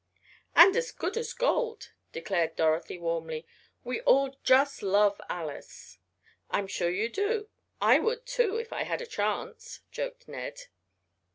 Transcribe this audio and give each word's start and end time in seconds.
"And 0.55 0.75
as 0.75 0.91
good 0.91 1.15
as 1.15 1.31
gold!" 1.31 1.91
declared 2.11 2.55
Dorothy 2.55 2.97
warmly. 2.97 3.45
"We 3.83 4.01
all 4.01 4.35
just 4.43 4.81
love 4.81 5.21
Alice!" 5.29 5.99
"I 6.49 6.57
am 6.57 6.65
sure 6.65 6.89
you 6.89 7.07
do. 7.07 7.49
I 7.79 7.99
would 7.99 8.25
to 8.25 8.55
if 8.57 8.73
I 8.73 8.81
had 8.81 9.03
a 9.03 9.05
chance," 9.05 9.81
joked 9.91 10.27
Ned. 10.27 10.59